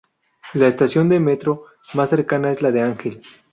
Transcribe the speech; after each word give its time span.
La 0.55 0.65
estación 0.67 1.09
de 1.09 1.19
metro 1.19 1.61
más 1.93 2.09
cercana 2.09 2.49
es 2.49 2.63
la 2.63 2.71
de 2.71 2.81
Angel. 2.81 3.21